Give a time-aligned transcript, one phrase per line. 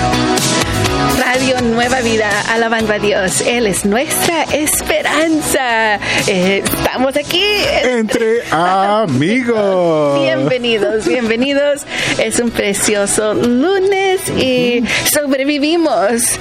[0.00, 0.59] Bye.
[0.84, 3.40] Radio Nueva Vida, alabando a Dios.
[3.42, 5.96] Él es nuestra esperanza.
[6.26, 7.42] Eh, estamos aquí.
[7.82, 10.20] Entre amigos.
[10.20, 11.82] Bienvenidos, bienvenidos.
[12.18, 14.82] Es un precioso lunes y
[15.12, 16.38] sobrevivimos.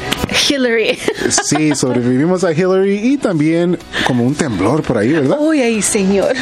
[0.50, 0.98] Hillary.
[1.44, 5.38] Sí, sobrevivimos a Hillary y también como un temblor por ahí, ¿verdad?
[5.40, 6.34] Uy, ay, señor.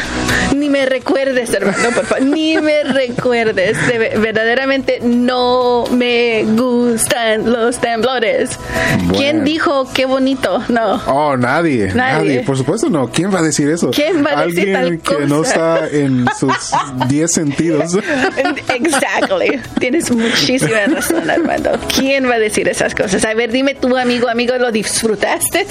[0.56, 2.24] Ni me recuerdes, hermano, por favor.
[2.26, 3.78] Ni me recuerdes.
[3.88, 7.87] De- verdaderamente no me gustan los temblores.
[9.14, 9.44] ¿Quién Bueno.
[9.44, 10.64] dijo qué bonito?
[10.70, 11.02] No.
[11.08, 12.40] Oh, nadie, nadie, Nadie.
[12.42, 13.10] Por supuesto no.
[13.10, 13.92] ¿Quién va a decir eso?
[13.92, 15.86] ¿Quién va a decir Alguien tal que no cosa?
[15.86, 16.72] está en sus
[17.08, 17.98] 10 sentidos.
[18.74, 19.60] Exactly.
[19.80, 21.72] Tienes muchísima razón, Armando.
[21.96, 23.24] ¿Quién va a decir esas cosas?
[23.26, 25.66] A ver, dime tú, amigo, amigo, ¿lo disfrutaste?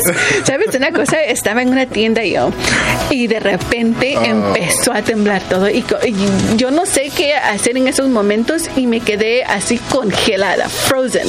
[0.45, 1.21] ¿Sabes una cosa?
[1.23, 2.51] Estaba en una tienda yo
[3.11, 4.25] y de repente Ah.
[4.27, 8.87] empezó a temblar todo y, y yo no sé qué hacer en esos momentos y
[8.87, 11.27] me quedé así congelada, frozen.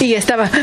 [0.00, 0.48] Y estaba...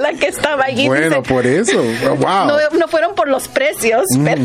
[0.00, 0.86] La que estaba allí.
[0.88, 1.80] Bueno, dice, por eso.
[2.18, 2.46] Wow.
[2.48, 4.24] no, no fueron por los precios, Mm.
[4.24, 4.42] pero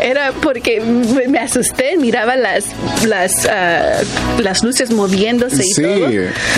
[0.00, 2.64] era porque me me asusté, miraba las
[3.06, 4.00] las ah,
[4.38, 6.08] las luces moviéndose y Sí, todo.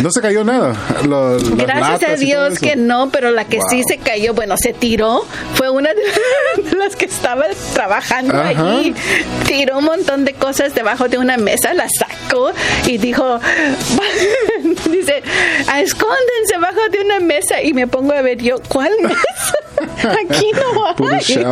[0.02, 0.74] no se cayó nada.
[1.08, 3.66] Lo- Gracias a Dios que no, pero la que Wow.
[3.70, 6.02] sí se cayó, bueno, se tiró, fue una de,
[6.70, 7.44] de las que estaba
[7.74, 8.48] trabajando Ajá.
[8.48, 8.94] allí.
[9.46, 12.52] Tiró un montón de cosas debajo de una mesa, la sacó
[12.86, 13.38] y dijo,
[14.90, 15.22] dice,
[15.68, 19.14] "Ah, escóndense bajo de una mesa y me pongo a ver yo, ¿cuál mesa?
[20.08, 21.44] Aquí no Puros hay.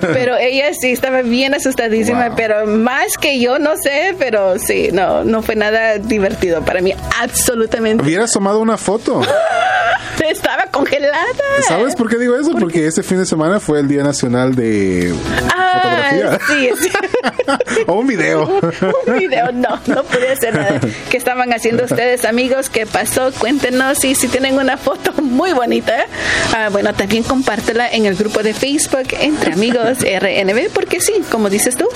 [0.00, 2.36] Pero ella sí estaba bien asustadísima, Wow.
[2.36, 6.94] pero más que yo, no sé, pero sí, no, no fue nada divertido para mí,
[7.20, 8.02] absolutamente.
[8.02, 9.20] Hubieras tomado una foto.
[10.28, 11.24] Estaba congelada.
[11.66, 12.52] ¿Sabes por qué digo eso?
[12.52, 15.14] Porque este fin de semana fue el Día Nacional de
[15.54, 16.38] Ah, Fotografía.
[16.48, 17.84] sí, sí.
[17.86, 18.44] o un video.
[19.06, 20.80] Un video, no, no pude hacer nada.
[21.10, 22.68] ¿Qué estaban haciendo ustedes, amigos?
[22.70, 23.30] ¿Qué pasó?
[23.38, 26.06] Cuéntenos y si tienen una foto muy bonita,
[26.54, 31.48] ah, bueno, también compártela en el grupo de Facebook entre amigos RNB, porque sí, como
[31.50, 31.86] dices tú.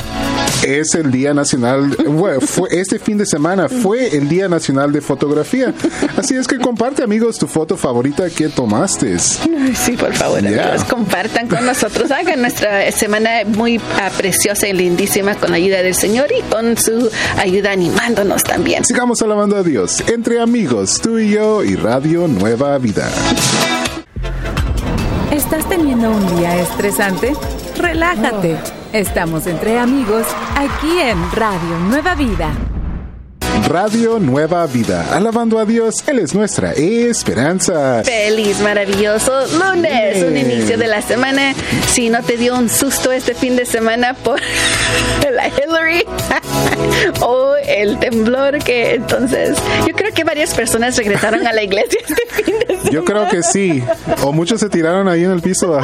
[0.66, 5.00] es el Día Nacional, bueno, fue este fin de semana fue el Día Nacional de
[5.00, 5.72] Fotografía.
[6.16, 8.71] Así es que comparte, amigos, tu foto favorita que tomaste.
[8.74, 10.68] Ay, Sí, por favor, Yeah.
[10.68, 12.10] amigos, compartan con nosotros.
[12.10, 16.76] Hagan nuestra semana muy ah, preciosa y lindísima con la ayuda del Señor y con
[16.76, 18.84] su ayuda animándonos también.
[18.84, 23.08] Sigamos alabando a Dios entre amigos, tú y yo y Radio Nueva Vida.
[25.30, 27.32] ¿Estás teniendo un día estresante?
[27.78, 28.56] Relájate.
[28.92, 32.50] Estamos entre amigos aquí en Radio Nueva Vida.
[33.68, 38.02] Radio Nueva Vida, alabando a Dios, Él es nuestra esperanza.
[38.04, 41.54] Feliz, maravilloso lunes, un inicio de la semana.
[41.88, 44.40] Si no te dio un susto este fin de semana por
[45.32, 46.04] la Hillary
[47.20, 49.56] o el temblor, que entonces
[49.86, 52.90] yo creo que varias personas regresaron a la iglesia este fin de semana.
[52.90, 53.82] Yo creo que sí.
[54.22, 55.78] O muchos se tiraron ahí en el piso.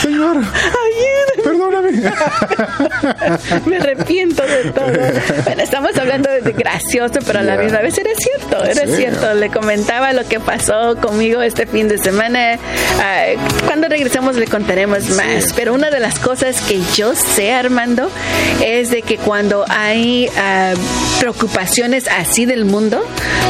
[0.00, 1.21] Señor, Ayúdame.
[3.66, 4.86] Me arrepiento de todo.
[5.44, 8.96] Bueno, estamos hablando de gracioso, pero a la misma vez era cierto, era Sí.
[8.96, 9.34] cierto.
[9.34, 12.58] Le comentaba lo que pasó conmigo este fin de semana.
[13.00, 13.24] Ah,
[13.66, 15.52] cuando regresemos le contaremos más.
[15.54, 18.10] Pero una de las cosas que yo sé, Armando,
[18.64, 20.72] es de que cuando hay ah,
[21.20, 23.04] preocupaciones así del mundo,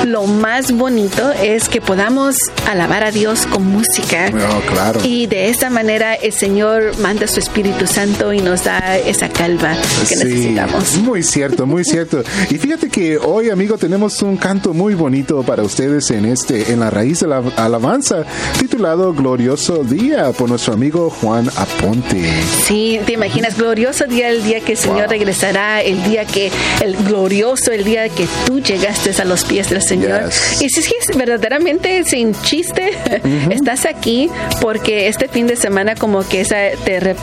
[0.05, 2.37] lo más bonito es que podamos
[2.71, 4.31] alabar a Dios con música.
[4.31, 5.01] No, claro.
[5.05, 9.77] Y de esa manera el Señor manda su Espíritu Santo y nos da esa calma
[10.09, 10.97] que Sí, necesitamos.
[10.99, 12.23] Muy cierto, muy cierto.
[12.51, 16.81] Y fíjate que hoy, amigo, tenemos un canto muy bonito para ustedes en este, en
[16.81, 18.25] la raíz de la alabanza,
[18.59, 22.23] titulado Glorioso Día, por nuestro amigo Juan Aponte.
[22.67, 25.11] Sí, te imaginas, glorioso día, el día que el Señor Wow.
[25.11, 26.51] regresará, el día que,
[26.83, 30.25] el glorioso, el día que tú llegaste a los pies del Señor.
[30.27, 30.63] Yes.
[30.63, 32.91] Y si es que verdaderamente, sin chiste,
[33.51, 34.29] estás aquí
[34.61, 37.17] porque este fin de semana como que esa, te re-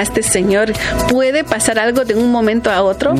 [0.00, 0.72] sanaste, Señor.
[1.08, 3.14] Puede pasar algo de un momento a otro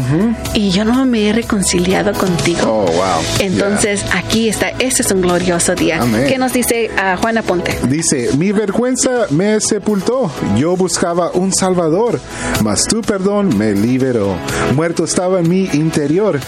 [0.55, 2.61] y yo no me he reconciliado contigo.
[2.67, 3.23] Oh, wow.
[3.41, 4.71] Entonces, aquí está.
[4.79, 6.01] Ese es un glorioso día.
[6.01, 6.27] Amén.
[6.29, 7.79] ¿Qué nos dice a Juana Ponte?
[7.89, 12.21] Dice, mi vergüenza me sepultó, yo buscaba un salvador,
[12.63, 14.37] mas tu perdón me liberó.
[14.75, 16.41] Muerto estaba en mi interior,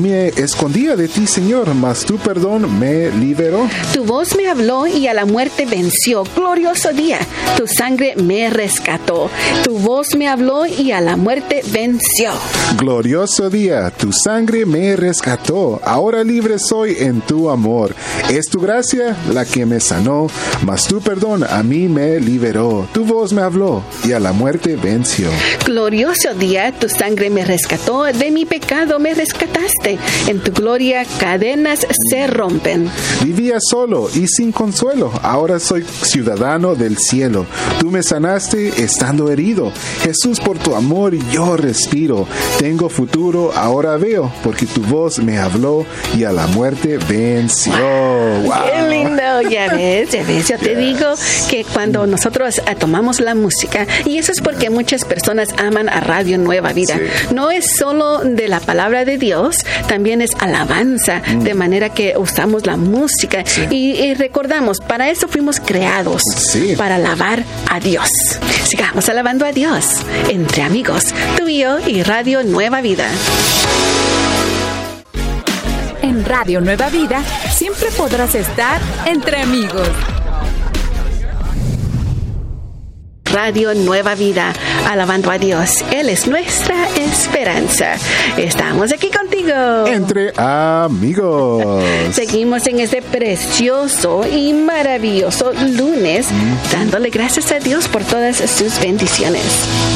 [0.00, 3.68] me escondía de ti, Señor, mas tu perdón me liberó.
[3.94, 6.24] Tu voz me habló y a la muerte venció.
[6.34, 7.18] Glorioso día.
[7.56, 9.30] Tu sangre me rescató.
[9.64, 12.30] Tu voz me habló y a la muerte venció.
[12.76, 17.94] Glorioso día, tu sangre me rescató, ahora libre soy en tu amor.
[18.30, 20.26] Es tu gracia la que me sanó,
[20.62, 22.88] mas tu perdón a mí me liberó.
[22.92, 25.30] Tu voz me habló y a la muerte venció.
[25.64, 29.98] Glorioso día, tu sangre me rescató, de mi pecado me rescataste.
[30.28, 32.90] En tu gloria cadenas se rompen.
[33.22, 37.46] Vivía solo y sin consuelo, ahora soy ciudadano del cielo.
[37.80, 39.65] Tú me sanaste estando herido.
[40.02, 42.26] Jesús, por tu amor yo respiro.
[42.58, 45.84] Tengo futuro, ahora veo, porque tu voz me habló
[46.16, 47.72] y a la muerte venció.
[47.72, 48.52] Wow.
[48.72, 51.14] Qué lindo, ya ves, ya ves, yo te digo
[51.50, 56.00] que cuando nosotros eh, tomamos la música, y eso es porque muchas personas aman a
[56.00, 57.34] Radio Nueva Vida, Sí.
[57.34, 59.58] no es solo de la palabra de Dios,
[59.88, 65.60] también es alabanza, de manera que usamos la música y, y recordamos, para eso fuimos
[65.60, 66.74] creados, Sí.
[66.76, 68.08] para alabar a Dios.
[68.64, 73.08] Sigamos alabando a Dios entre amigos, tú y Radio Nueva Vida.
[76.02, 77.22] En Radio Nueva Vida
[77.54, 79.88] siempre podrás estar entre amigos.
[83.36, 84.54] Radio Nueva Vida,
[84.88, 85.84] alabando a Dios.
[85.92, 87.96] Él es nuestra esperanza.
[88.38, 89.86] Estamos aquí contigo.
[89.86, 91.84] Entre amigos.
[92.12, 96.28] Seguimos en este precioso y maravilloso lunes,
[96.72, 99.42] dándole gracias a Dios por todas sus bendiciones.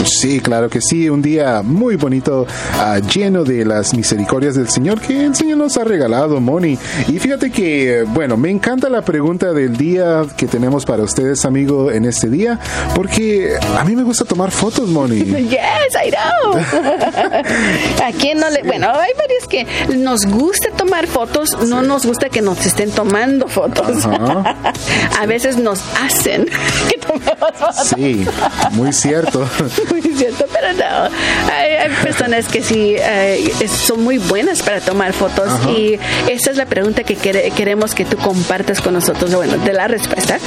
[0.04, 5.00] Sí, claro que sí, un día muy bonito, ah, lleno de las misericordias del Señor
[5.00, 6.76] que el Señor nos ha regalado, Moni.
[7.08, 11.90] Y fíjate que, bueno, me encanta la pregunta del día que tenemos para ustedes, amigo,
[11.90, 12.60] en este día,
[12.94, 13.29] porque
[13.78, 15.20] a mí me gusta tomar fotos, Moni.
[15.50, 16.54] Yes, I know.
[18.04, 18.62] ¿A quién no le.?
[18.62, 19.66] Bueno, hay varios que
[19.96, 24.04] nos gusta tomar fotos, no nos gusta que nos estén tomando fotos.
[24.04, 24.56] Ajá.
[25.20, 26.46] A veces nos hacen
[26.88, 27.76] que tomemos fotos.
[27.96, 28.26] Sí,
[28.72, 29.48] muy cierto.
[29.90, 31.14] Muy cierto, pero no.
[31.52, 35.70] Hay, hay personas que sí eh, son muy buenas para tomar fotos Ajá.
[35.70, 35.98] y
[36.28, 39.34] esa es la pregunta que quere- queremos que tú compartas con nosotros.
[39.34, 40.38] Bueno, de la respuesta,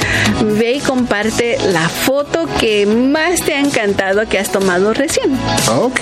[0.42, 5.36] ve y comparte la foto que más te ha encantado que has tomado recién.
[5.78, 6.00] Ok,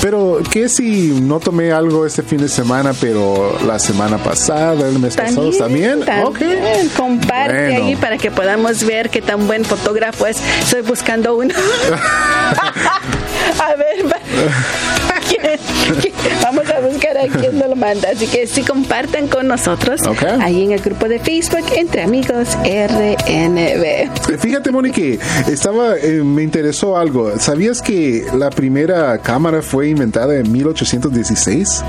[0.00, 4.98] pero ¿qué si no tomé algo este fin de semana, pero la semana pasada, el
[4.98, 6.02] mes pasado también?
[6.02, 6.06] Ok.
[6.38, 6.88] también.
[6.96, 7.84] Comparte Bueno.
[7.86, 10.38] ahí para que podamos ver qué tan buen fotógrafo es.
[10.60, 11.54] Estoy buscando uno.
[13.60, 14.04] a ver,
[15.28, 15.58] ¿quién-
[16.00, 16.14] quién?
[16.42, 18.08] vamos a buscar quién nos lo manda.
[18.12, 20.22] Así que sí compartan con nosotros Ok.
[20.40, 24.38] ahí en el grupo de Facebook Entre Amigos RNB.
[24.38, 25.18] Fíjate, Monique,
[25.48, 27.38] estaba, eh, me interesó algo.
[27.38, 31.82] ¿Sabías que la primera cámara fue inventada en 1816?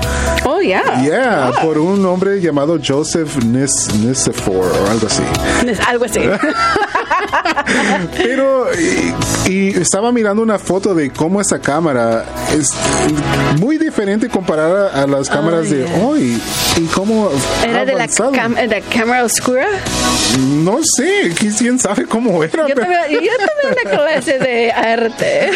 [0.60, 1.02] Oh.
[1.02, 3.88] Yeah, por un hombre llamado Joseph Nis
[4.46, 5.22] o algo así.
[5.86, 6.20] Algo así.
[8.16, 9.14] Pero, y,
[9.50, 12.24] y estaba mirando una foto de cómo esa cámara
[12.56, 12.70] es
[13.60, 15.96] muy diferente comparada a las cámaras de yeah.
[16.04, 16.40] hoy.
[16.76, 17.30] Y cómo
[17.64, 19.66] Era de la, de cámara oscura.
[20.38, 22.68] No sé, qui- quién sabe cómo era.
[22.68, 23.30] Yo pero- tomé, yo
[23.68, 25.50] una clase de arte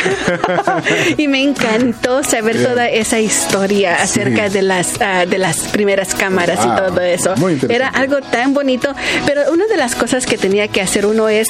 [1.16, 2.68] y me encantó saber Yeah.
[2.68, 4.20] toda esa historia Sí.
[4.20, 6.76] acerca de las ah, de las primeras cámaras y Wow.
[6.88, 7.34] todo eso.
[7.36, 7.58] Muy.
[7.68, 8.94] Era algo tan bonito,
[9.26, 11.48] pero una de las cosas que tenía que hacer uno es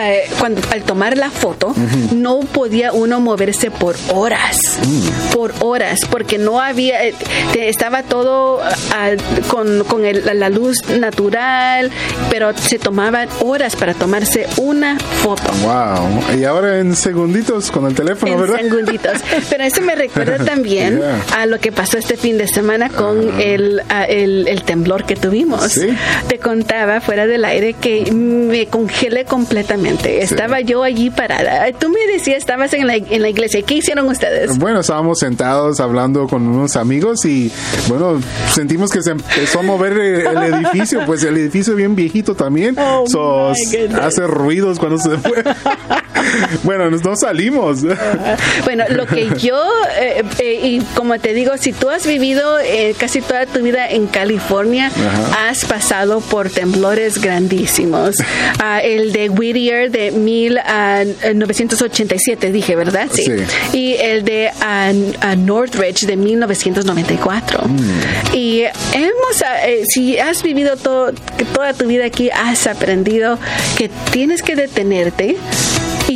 [0.00, 1.74] eh, cuando al tomar la foto
[2.14, 5.32] no podía uno moverse por horas, Mm.
[5.34, 7.14] por horas, porque no había eh,
[7.54, 9.10] estaba todo ah,
[9.48, 11.90] con, con el- la- la luz natural,
[12.30, 15.50] pero se tomaban horas para tomarse una foto.
[15.62, 16.38] Wow.
[16.38, 18.60] Y ahora en segunditos con el teléfono, En ¿verdad?
[18.60, 19.12] segunditos.
[19.50, 21.24] Pero eso me recuerda también Yeah.
[21.42, 25.16] a lo que pasó este fin de semana con el, a- el, el temblor que
[25.16, 25.62] tuvimos.
[25.72, 25.88] Sí.
[26.28, 30.22] Te contaba fuera del aire que me congelé completamente.
[30.22, 31.66] Estaba yo allí parada.
[31.78, 33.62] Tú me decías, estabas en la, en la iglesia.
[33.62, 34.58] ¿Qué hicieron ustedes?
[34.58, 37.50] Bueno, estábamos sentados hablando con unos amigos y
[37.88, 38.20] bueno,
[38.52, 42.76] sentimos que se empezó a mover el, el edificio, pues el edificio bien viejito también.
[42.78, 43.52] Oh, So,
[44.00, 45.42] hace ruidos cuando se fue.
[46.64, 47.82] bueno, nos, no salimos.
[48.64, 49.62] bueno, lo que yo,
[49.98, 53.88] eh, eh, y como te digo, si tú has vivido eh, casi toda tu vida
[53.88, 54.92] en California,
[55.38, 58.16] has pasado por temblores grandísimos.
[58.58, 63.10] Ah, el de Whittier de 1987, dije, ¿verdad?
[63.12, 63.26] Sí.
[63.72, 64.94] Y el de uh,
[65.36, 67.66] Northridge de 1994.
[67.66, 67.90] Mm.
[68.34, 69.42] Y hemos,
[69.88, 71.12] si has vivido todo,
[71.52, 73.38] toda tu vida aquí, has aprendido
[73.76, 75.36] que tienes que detenerte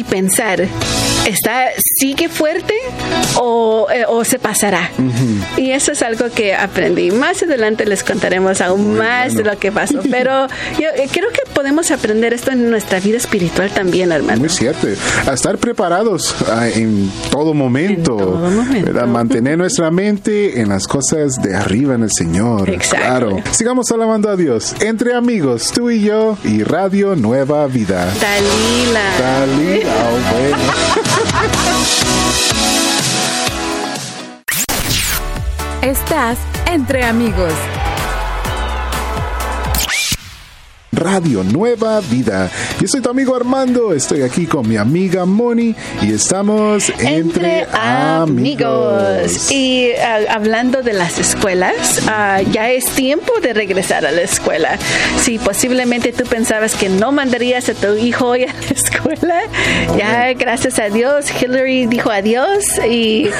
[0.00, 0.66] y pensar,
[1.26, 2.74] ¿está, ¿sigue fuerte
[3.36, 4.90] o, eh, o se pasará?
[5.56, 7.10] Y eso es algo que aprendí.
[7.10, 10.46] Más adelante les contaremos aún más de lo que pasó, pero
[10.78, 14.40] yo eh, creo que podemos aprender esto en nuestra vida espiritual también, hermano.
[14.40, 14.88] Muy cierto.
[15.26, 16.34] A estar preparados
[16.74, 18.12] en todo momento.
[18.12, 19.06] En todo momento.
[19.06, 22.70] Mantener nuestra mente en las cosas de arriba en el Señor.
[22.70, 23.06] Exacto.
[23.06, 23.42] Claro.
[23.50, 24.74] Sigamos alabando a Dios.
[24.80, 28.06] Entre amigos, tú y yo y Radio Nueva Vida.
[28.20, 29.02] Dalila.
[29.18, 30.56] Dalila.
[35.82, 37.54] Estás entre amigos.
[41.00, 42.50] Radio Nueva Vida.
[42.78, 49.50] Yo soy tu amigo Armando, estoy aquí con mi amiga Moni y estamos entre, amigos.
[49.50, 54.78] Y uh, hablando de las escuelas, uh, ya es tiempo de regresar a la escuela.
[55.22, 59.40] Si posiblemente tú pensabas que no mandarías a tu hijo hoy a la escuela,
[59.96, 63.30] ya gracias a Dios, Hillary dijo adiós y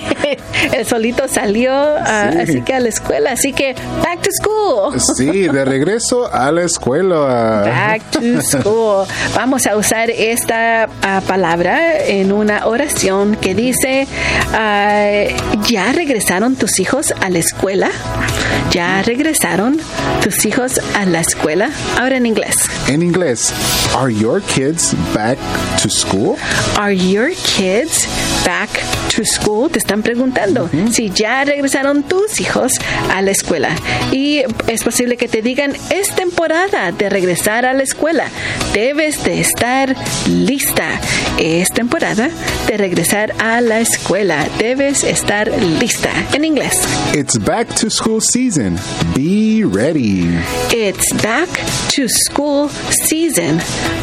[0.72, 3.30] el solito salió, uh, así que a la escuela.
[3.30, 5.00] Así que, back to school.
[5.00, 7.62] Sí, de regreso a la escuela escuela.
[7.64, 9.06] Back to school.
[9.34, 14.06] Vamos a usar esta uh, palabra en una oración que dice,
[14.52, 17.90] uh, ¿ya regresaron tus hijos a la escuela?
[18.70, 19.78] ¿Ya regresaron
[20.22, 21.70] tus hijos a la escuela?
[21.98, 22.56] Ahora en inglés.
[22.88, 23.52] En inglés,
[23.96, 25.38] ¿Are your kids back
[25.82, 26.38] to school?
[26.78, 28.06] Are your kids
[28.44, 28.70] back
[29.09, 29.70] to school?
[29.70, 32.72] Te están preguntando si ya regresaron tus hijos
[33.10, 33.70] a la escuela.
[34.12, 38.28] Y es posible que te digan, es temporada de regresar a la escuela.
[38.72, 39.94] Debes de estar
[40.28, 41.00] lista.
[41.38, 42.30] Es temporada
[42.66, 44.46] de regresar a la escuela.
[44.58, 45.50] Debes estar
[45.80, 46.10] lista.
[46.32, 46.80] En inglés.
[47.14, 48.78] It's back to school season.
[49.14, 50.28] Be ready.
[50.72, 51.48] It's back
[51.94, 52.68] to school
[53.06, 53.60] season.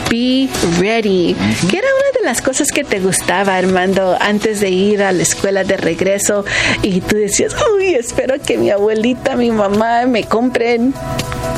[0.09, 0.49] Be
[0.79, 1.35] ready.
[1.69, 5.23] ¿Qué era una de las cosas que te gustaba, Armando, antes de ir a la
[5.23, 6.45] escuela de regreso?
[6.81, 10.93] Y tú decías, uy, espero que mi abuelita, mi mamá me compren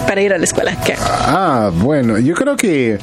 [0.07, 0.75] para ir a la escuela.
[0.83, 0.95] ¿Qué?
[0.99, 2.97] Ah, bueno, yo creo que eh,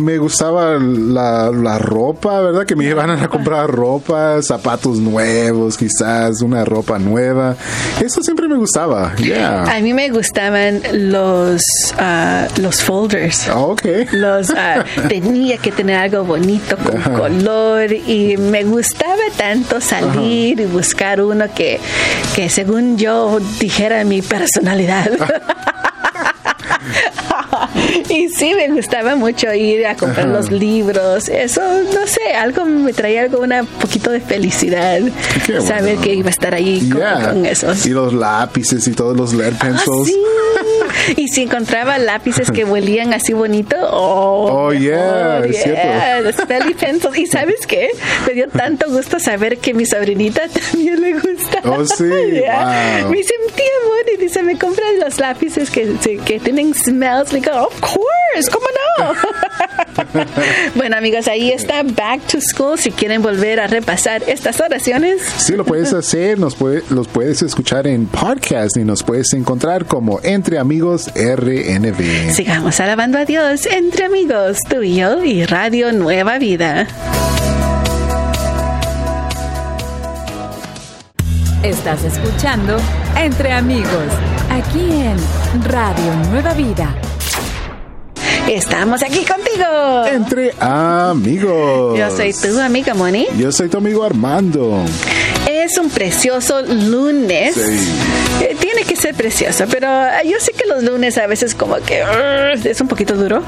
[0.00, 2.66] me gustaba la, la, ropa, ¿verdad?
[2.66, 7.56] Que me iban a comprar ropa, zapatos nuevos, quizás una ropa nueva.
[8.00, 9.14] Eso siempre me gustaba.
[9.16, 9.64] Yeah.
[9.64, 11.62] A mí me gustaban los,
[11.98, 13.48] uh, los folders.
[13.48, 13.82] Ah, ok.
[14.12, 20.66] Los, uh, tenía que tener algo bonito con color y me gustaba tanto salir y
[20.66, 21.78] buscar uno que,
[22.34, 25.08] que según yo dijera mi personalidad.
[28.08, 31.28] y sí, me gustaba mucho ir a comprar los libros.
[31.28, 31.60] Eso,
[31.94, 34.98] no sé, algo me traía algo, un poquito de felicidad.
[35.64, 37.86] saber que iba a estar ahí con, esos.
[37.86, 40.12] Y los lápices y todos los lead ah, pencils.
[41.16, 47.18] Y si encontraba lápices que huelían así bonito, oh, oh yeah, oh, pencils.
[47.18, 47.90] Y sabes qué?
[48.26, 51.60] Me dio tanto gusto saber que mi sobrinita también le gusta.
[51.64, 52.04] Oh, sí.
[52.04, 53.72] Me sentía
[54.12, 57.32] y Dice, me compran los lápices que, que tienen smells.
[57.32, 58.66] Le digo, of course, ¿cómo
[58.98, 59.14] no?
[60.74, 62.78] bueno, amigos, ahí está Back to School.
[62.78, 65.22] Si quieren volver a repasar estas oraciones.
[65.38, 66.38] Sí, lo puedes hacer.
[66.38, 72.32] Nos puede, los puedes escuchar en podcast y nos puedes encontrar como Entre Amigos RNB.
[72.32, 76.86] Sigamos alabando a Dios entre amigos, tú y yo y Radio Nueva Vida.
[81.62, 82.76] Estás escuchando
[83.16, 84.12] Entre Amigos,
[84.50, 85.16] aquí en
[85.64, 86.92] Radio Nueva Vida.
[88.54, 90.04] Estamos aquí contigo.
[90.04, 91.98] Entre amigos.
[91.98, 93.26] Yo soy tu amiga Moni.
[93.38, 94.84] Yo soy tu amigo Armando.
[95.50, 97.56] Es un precioso lunes.
[97.56, 101.76] Eh, tiene que ser precioso, pero eh, yo sé que los lunes a veces como
[101.76, 102.04] que
[102.62, 103.42] es un poquito duro.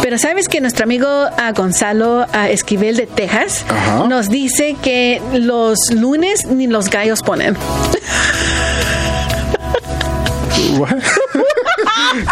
[0.00, 3.62] Pero sabes que nuestro amigo uh, Gonzalo uh, Esquivel de Texas
[4.08, 7.58] nos dice que los lunes ni los gallos ponen.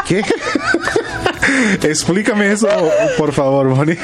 [0.08, 0.22] ¿Qué?
[1.82, 2.68] Explícame eso,
[3.18, 3.96] por favor, Moni.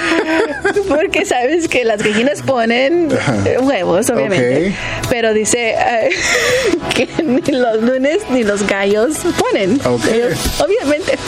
[0.89, 3.09] Porque sabes que las gallinas ponen
[3.47, 4.75] eh, huevos, obviamente.
[5.09, 6.11] Pero dice eh,
[6.95, 9.81] que ni los lunes ni los gallos ponen.
[10.13, 11.19] Ellos, obviamente.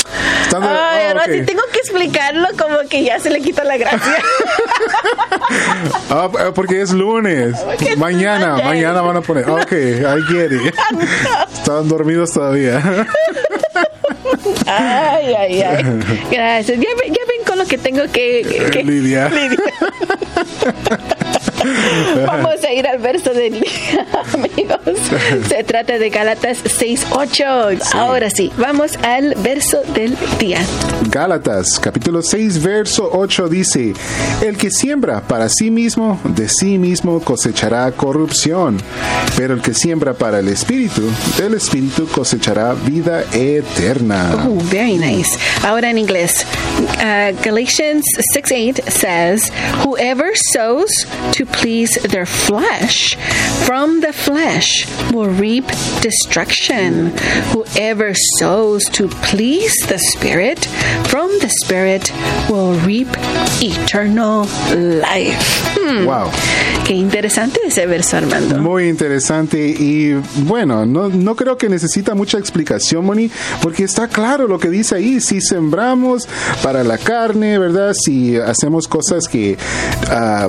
[0.44, 3.76] Están Ay, oh, ahora si tengo que explicarlo, como que ya se le quita la
[3.76, 4.16] gracia.
[6.10, 7.56] Ah, eh, porque es lunes.
[7.80, 9.48] es Mañana, mañana van a poner.
[9.48, 10.74] Ok, I get it.
[11.52, 13.06] Estaban dormidos todavía.
[14.78, 15.84] Ay, ay, ay.
[16.30, 16.78] Gracias.
[16.78, 19.30] Ya, ven- ya ven con lo que tengo que, que- Lidia.
[22.26, 24.98] Vamos a ir al verso del día, amigos.
[25.48, 27.94] Se trata de Gálatas 6.8.
[27.94, 30.60] Ahora sí, vamos al verso del día.
[31.10, 33.94] Gálatas, capítulo 6, verso 8 dice,
[34.40, 38.78] El que siembra para sí mismo, de sí mismo cosechará corrupción,
[39.36, 41.02] pero el que siembra para el Espíritu,
[41.38, 44.46] del Espíritu cosechará vida eterna.
[44.46, 45.38] Ooh, very nice.
[45.64, 46.46] Ahora en inglés.
[46.98, 48.04] Uh, Galatians
[48.34, 49.50] 6.8 says,
[49.84, 53.16] Whoever sows to please their flesh,
[53.66, 55.66] from the flesh will reap
[56.00, 57.12] destruction.
[57.52, 60.64] Whoever sows to please the Spirit,
[61.08, 62.10] from the Spirit
[62.48, 63.08] will reap
[63.62, 64.46] eternal
[65.00, 65.62] life.
[65.76, 66.30] Hmm, Wow.
[66.86, 68.58] Qué interesante ese verso, Armando.
[68.58, 73.30] Muy interesante y bueno, no, no creo que necesita mucha explicación, Moni,
[73.62, 75.20] porque está claro lo que dice ahí.
[75.20, 76.28] Si sembramos
[76.62, 77.94] para la carne, ¿verdad?
[77.94, 79.56] Si hacemos cosas que,
[80.10, 80.48] ah,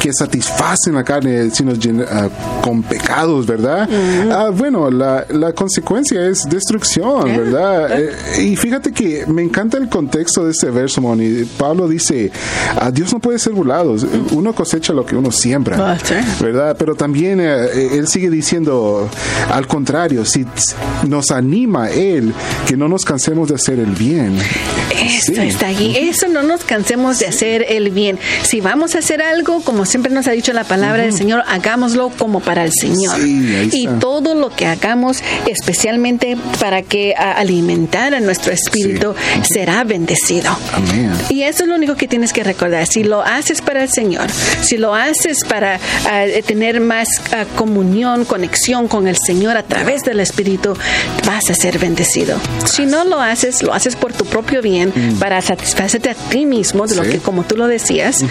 [0.00, 2.28] que satisfacen la carne, si nos llena- ah,
[2.62, 3.88] con pecados, ¿verdad?
[4.32, 8.00] Ah, bueno, la, la consecuencia es destrucción, ¿verdad?
[8.00, 11.44] Eh, y fíjate que me encanta el contexto de este verso, Moni.
[11.56, 12.32] Pablo dice,
[12.78, 13.94] a Dios no puede ser burlado.
[14.32, 15.59] Uno cosecha lo que uno siembra.
[15.68, 15.98] Ah.
[16.40, 16.76] ¿verdad?
[16.78, 19.08] Pero también eh, él sigue diciendo,
[19.50, 20.46] al contrario, si
[21.08, 22.32] nos anima él
[22.66, 24.38] que no nos cansemos de hacer el bien.
[25.16, 25.48] Esto Sí.
[25.48, 25.96] está allí.
[25.96, 28.18] Eso no nos cansemos de hacer el bien.
[28.42, 32.10] Si vamos a hacer algo, como siempre nos ha dicho la palabra del Señor, hagámoslo
[32.10, 33.16] como para el Señor.
[33.16, 39.84] Sí, y todo lo que hagamos, especialmente para que a, alimentar a nuestro espíritu, será
[39.84, 40.56] bendecido.
[40.72, 41.12] Amén.
[41.28, 42.86] Y eso es lo único que tienes que recordar.
[42.86, 44.28] Si lo haces para el Señor,
[44.62, 50.02] si lo haces para ah, tener más ah, comunión, conexión con el Señor a través
[50.02, 50.74] del Espíritu,
[51.26, 52.38] vas a ser bendecido.
[52.64, 56.86] Si no lo haces, lo haces por tu propio bien, para satisfacerte a ti mismo,
[56.86, 58.24] de lo que como tú lo decías,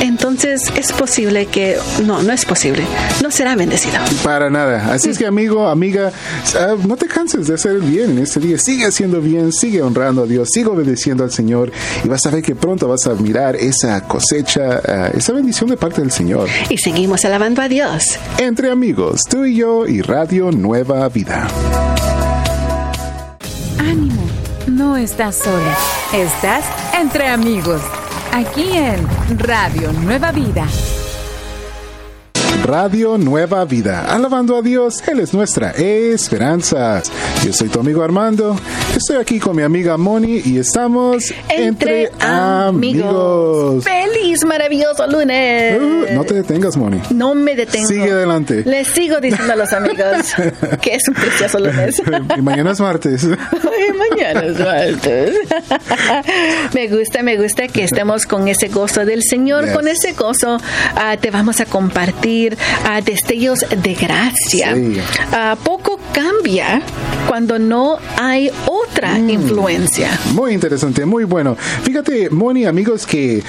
[0.00, 2.82] entonces es posible que, no, no es posible,
[3.22, 3.94] no será bendecido.
[4.22, 4.92] Para nada.
[4.92, 6.12] Así es que amigo, amiga,
[6.58, 8.58] ah, no te canses de hacer el bien en este día.
[8.58, 11.72] Sigue haciendo bien, sigue honrando a Dios, sigue obedeciendo al Señor
[12.04, 15.76] y vas a ver que pronto vas a mirar esa cosecha, ah, esa bendición de
[15.76, 16.48] parte del Señor.
[16.68, 18.18] Y seguimos alabando a Dios.
[18.38, 21.48] Entre amigos, tú y yo y Radio Nueva Vida.
[24.82, 25.76] No estás sola.
[26.12, 26.64] Estás
[27.00, 27.80] entre amigos.
[28.32, 29.06] Aquí en
[29.38, 30.66] Radio Nueva Vida.
[32.64, 34.04] Radio Nueva Vida.
[34.12, 37.00] Alabando a Dios, Él es nuestra esperanza.
[37.44, 38.56] Yo soy tu amigo Armando.
[38.96, 43.84] Estoy aquí con mi amiga Moni y estamos Entre, amigos.
[43.84, 45.80] Feliz, maravilloso lunes.
[45.80, 47.00] Uh, no te detengas, Moni.
[47.10, 47.86] No me detengo.
[47.86, 48.62] Sigue adelante.
[48.64, 50.32] Les sigo diciendo a los amigos
[50.82, 52.02] que es un precioso lunes.
[52.36, 53.26] y mañana es martes.
[56.74, 59.64] Me gusta, me gusta que estemos con ese gozo del Señor.
[59.66, 59.74] Yes.
[59.74, 60.58] Con ese gozo
[60.96, 64.74] ah, te vamos a compartir ah, destellos de gracia.
[64.74, 64.98] Sí.
[65.32, 66.82] Ah, poco cambia
[67.28, 69.30] cuando no hay otra Mm.
[69.30, 70.08] influencia.
[70.32, 71.56] Muy interesante, muy bueno.
[71.82, 73.42] Fíjate, Moni, amigos, que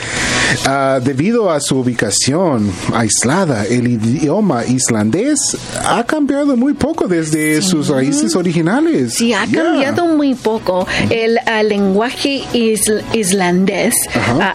[0.66, 5.40] ah, debido a su ubicación aislada, el idioma islandés
[5.86, 9.14] ha cambiado muy poco desde sus raíces originales.
[9.16, 9.64] Sí, ha Yeah.
[9.64, 13.94] cambiado muy poco el ah, lenguaje isl- islandés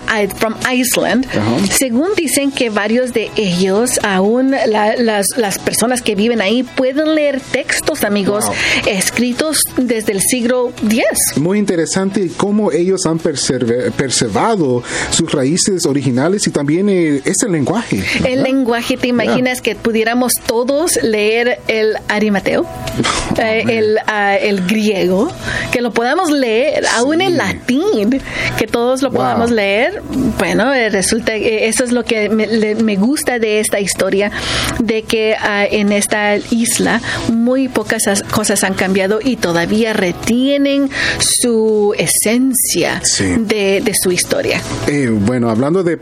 [0.08, 1.26] I- from Iceland.
[1.70, 7.14] Según dicen que varios de ellos, aún la- las, las personas que viven ahí, pueden
[7.14, 8.54] leer textos, amigos, Wow.
[8.86, 11.04] escritos desde el siglo X.
[11.36, 17.96] Muy interesante cómo ellos han preservado sus raíces originales y también eh, ese lenguaje.
[18.18, 18.44] El ¿verdad?
[18.44, 22.66] lenguaje, ¿te imaginas que pudiéramos todos leer el arimateo,
[23.38, 25.30] eh, el, ah, el griego,
[25.72, 28.20] que lo podamos leer, aún el latín,
[28.58, 29.16] que todos lo Wow.
[29.18, 30.02] podamos leer?
[30.38, 34.30] Bueno, eh, resulta que eso es lo que me, le- me gusta de esta historia,
[34.78, 37.00] de que ah, en esta isla
[37.32, 43.24] muy pocas as- cosas han cambiado y todavía retienen su esencia Sí.
[43.38, 44.60] de, de su historia.
[44.86, 45.98] Eh, bueno, hablando hablando de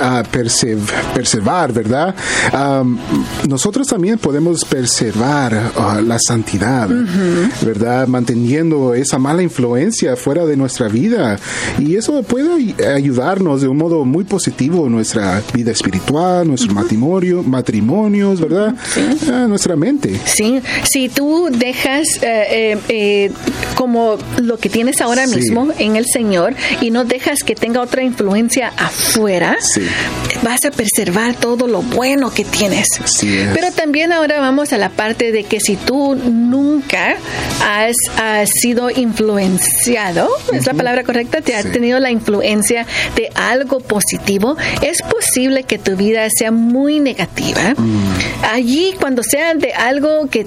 [0.00, 2.14] ah, perseverar, ¿verdad?
[3.48, 6.88] nosotros también podemos preservar ah, la santidad,
[7.62, 8.06] ¿verdad?
[8.06, 11.38] Manteniendo esa mala influencia fuera de nuestra vida.
[11.78, 17.42] Y eso puede ayudarnos de un modo muy positivo en nuestra vida espiritual, nuestro matrimonio,
[17.42, 18.74] matrimonios, ¿verdad?
[19.48, 20.20] Nuestra mente.
[20.24, 23.30] Sí, si tú dejas eh, eh, eh,
[23.74, 28.02] como lo que tienes ahora mismo en el Señor y no dejas que tenga otra
[28.02, 29.56] influencia afuera,
[30.42, 32.86] vas a preservar todo lo bueno que tienes.
[33.54, 37.16] Pero también ahora vamos a la parte de que si tú nunca
[37.64, 37.96] has,
[38.46, 44.98] sido influenciado, es la palabra correcta, te has tenido la influencia de algo positivo, es
[45.02, 47.74] posible que tu vida sea muy negativa.
[47.76, 48.44] Mm.
[48.52, 50.46] Allí, cuando sea de algo que,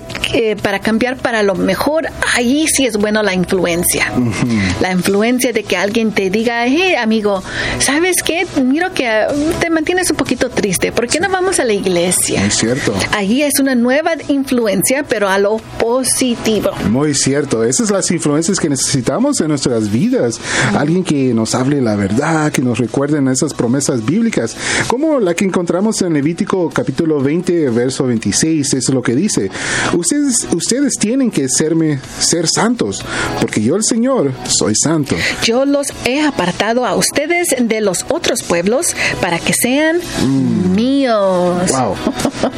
[0.61, 4.11] para cambiar para lo mejor, allí sí es bueno la influencia.
[4.81, 7.43] La influencia de que alguien te diga, hey, amigo,
[7.79, 8.45] ¿sabes qué?
[8.61, 10.91] Miro que uh, te mantienes un poquito triste.
[10.91, 12.45] ¿Por qué no vamos a la iglesia?
[12.45, 12.93] Es cierto.
[13.11, 16.71] Allí es una nueva influencia, pero a lo positivo.
[16.89, 17.63] Muy cierto.
[17.63, 20.41] Esas son las influencias que necesitamos en nuestras vidas.
[20.75, 24.57] Alguien que nos hable la verdad, que nos recuerden esas promesas bíblicas,
[24.87, 28.73] como la que encontramos en Levítico capítulo 20, verso 26.
[28.73, 29.51] es lo que dice.
[29.93, 33.05] Ustedes, ustedes tienen que serme, ser santos,
[33.39, 35.15] porque yo el Señor soy santo.
[35.43, 40.75] Yo los he apartado a ustedes de los otros pueblos para que sean mm.
[40.75, 41.71] míos.
[41.71, 41.95] Wow.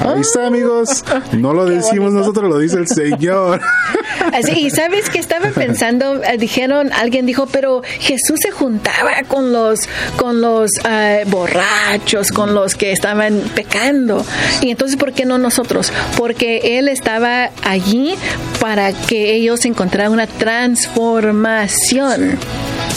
[0.14, 1.04] Ahí está, amigos.
[1.34, 3.62] No lo decimos nosotros, lo dice el Señor.
[4.34, 9.54] Así, y sabes que estaba pensando, eh, dijeron, alguien dijo, pero Jesús se juntaba con
[9.54, 14.26] los, con los eh, borrachos, con los que estaban pecando.
[14.62, 15.92] Y entonces, ¿por qué no nosotros?
[16.18, 18.16] Porque Él estaba allí
[18.60, 22.38] para que ellos encontraran una transformación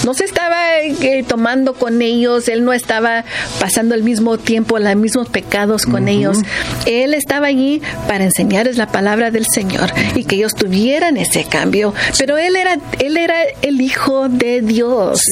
[0.04, 0.49] no se estaba
[0.82, 3.24] eh, tomando con ellos, él no estaba
[3.58, 6.38] pasando el mismo tiempo, los mismos pecados con ellos.
[6.86, 11.94] Él estaba allí para enseñarles la palabra del Señor y que ellos tuvieran ese cambio.
[12.18, 15.22] Pero él era, él era el hijo de Dios,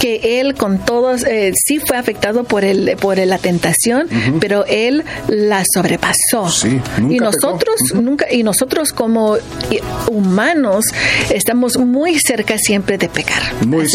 [0.00, 4.08] que él con todos eh, sí fue afectado por el, por la tentación,
[4.40, 6.48] pero él la sobrepasó.
[7.08, 9.36] y nosotros nunca, y nosotros como
[10.10, 10.84] humanos
[11.30, 13.42] estamos muy cerca siempre de pecar.
[13.66, 13.86] Muy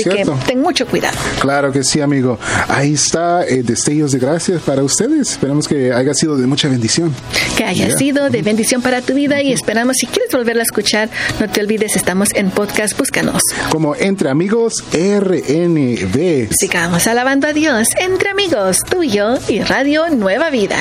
[0.48, 1.16] ten mucho cuidado.
[1.40, 2.40] Claro que sí, amigo.
[2.68, 5.34] Ahí está eh, destellos de gracias para ustedes.
[5.34, 7.14] Esperamos que haya sido de mucha bendición.
[7.56, 11.12] Que haya sido de bendición para tu vida y esperamos, si quieres volverla a escuchar,
[11.40, 13.44] no te olvides, estamos en podcast, búscanos.
[13.70, 16.52] Como Entre Amigos RNB.
[16.52, 20.78] Sigamos alabando a Dios, Entre Amigos, tú y yo y Radio Nueva Vida.